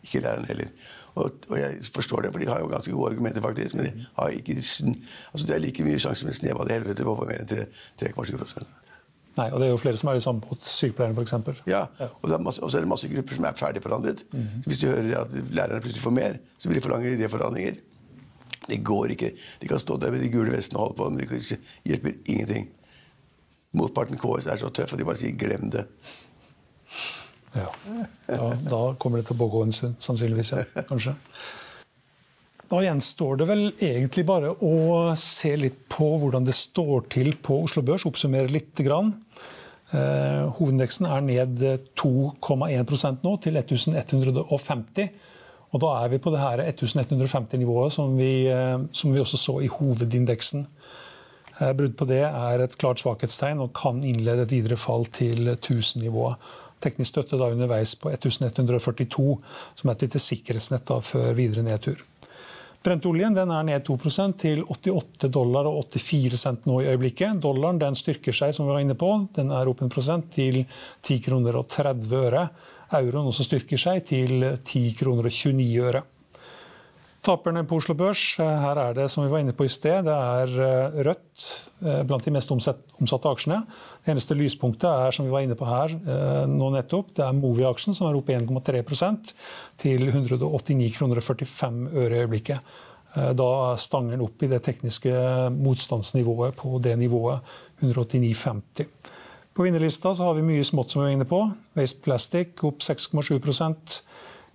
[0.09, 0.73] Ikke læreren heller.
[1.15, 3.75] Og, og, jeg forstår det, for de har jo ganske gode argumenter, faktisk.
[3.75, 7.05] Men de har ikke, altså det er like mye sjanse en snev av det helvete
[7.05, 7.65] på å få mer enn
[8.01, 8.65] 3,7
[9.37, 10.65] Nei, og det er jo flere som er i samme båt.
[10.67, 11.61] Sykepleierne f.eks.
[11.69, 14.23] Ja, og, masse, og så er det masse grupper som er ferdigforhandlet.
[14.31, 14.63] Mm -hmm.
[14.65, 17.75] Hvis du hører at lærerne plutselig får mer, så vil de forlange idéforhandlinger.
[18.69, 19.31] Det går ikke.
[19.61, 22.69] De kan stå der med de gule vestene og holde på, men det hjelper ingenting.
[23.73, 25.85] Motparten KS er så tøff, og de bare sier 'glem det'.
[27.55, 27.69] Ja.
[28.27, 30.53] Da, da kommer det til å pågå en stund, sannsynligvis.
[30.53, 31.15] Ja, kanskje.
[32.69, 34.73] Da gjenstår det vel egentlig bare å
[35.17, 38.75] se litt på hvordan det står til på Oslo Børs, oppsummere litt.
[38.85, 39.15] Grann.
[39.89, 41.63] Eh, hovedindeksen er ned
[41.97, 45.09] 2,1% nå, til 1150.
[45.69, 48.13] Og da er vi på det her 1150-nivået som,
[48.93, 50.65] som, vi også så i hovedindeksen.
[51.77, 56.37] Brudd på det er et klart svakhetstegn og kan innlede et videre fall til 1000-nivået.
[56.79, 59.35] Teknisk støtte da underveis på 1142,
[59.75, 61.99] som er et lite sikkerhetsnett da før videre nedtur.
[62.79, 67.41] Brentoljen den er ned 2% til 88 dollar og 84 cent nå i øyeblikket.
[67.43, 69.09] Dollaren den styrker seg, som vi var inne på.
[69.35, 70.61] Den er opp en prosent til
[71.03, 72.45] 10 kroner og 30 øre.
[73.01, 76.05] Euroen også styrker seg til 10 kroner og 29 øre.
[77.19, 80.13] Taperne på Oslo Børs, her er det som vi var inne på i sted, det
[80.13, 81.47] er eh, rødt
[81.83, 83.57] eh, blant de mest omsatte aksjene.
[84.05, 87.35] Det eneste lyspunktet er som vi var inne på her eh, nå nettopp, det er
[87.35, 88.83] Movi-aksjen som er opp 1,3
[89.83, 92.71] til 189 kroner og 45 øre i øyeblikket.
[93.09, 93.51] Da
[93.81, 95.11] stanger den opp i det tekniske
[95.55, 97.41] motstandsnivået på det nivået
[97.81, 98.85] 189,50.
[99.57, 101.41] På vinnerlista så har vi mye smått som vi var inne på.
[101.75, 103.41] Waste Plastic opp 6,7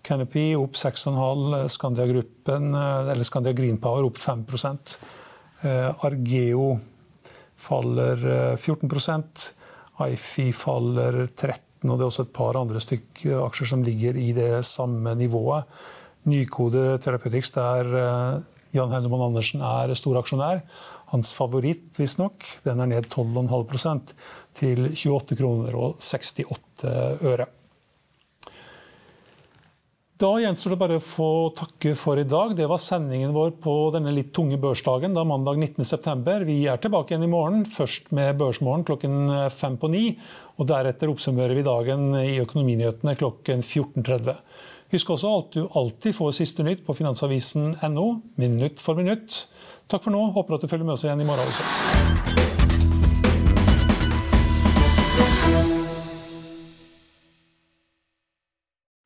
[0.04, 4.44] Canopy opp 6,5 Scandia Gruppen, eh, eller Scandia Green Power opp 5
[5.62, 6.78] eh, Argeo
[7.56, 8.90] faller 14
[9.98, 14.16] eh, IFI faller 13 og det er også et par andre stykker aksjer som ligger
[14.16, 15.64] i det samme nivået.
[16.24, 18.40] Nykode Therapeutics, der
[18.72, 20.62] Jan Heinemann Andersen er storaksjonær.
[21.12, 24.14] Hans favoritt, visstnok, den er ned 12,5%
[24.56, 26.88] til 28 kroner og 68
[27.28, 27.50] øre.
[30.24, 32.54] Da gjenstår det bare å få takke for i dag.
[32.56, 36.46] Det var sendingen vår på denne litt tunge børsdagen, da mandag 19.9.
[36.48, 40.04] Vi er tilbake igjen i morgen, først med Børsmorgen klokken fem på ni.
[40.56, 44.40] Og deretter oppsummerer vi dagen i Økonominyhetene klokken 14.30.
[44.96, 48.08] Husk også at du alltid får siste nytt på finansavisen.no,
[48.40, 49.42] minutt for minutt.
[49.92, 50.24] Takk for nå.
[50.38, 52.53] Håper at du følger med oss igjen i morgen også.